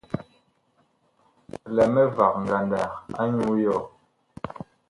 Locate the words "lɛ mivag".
1.75-2.33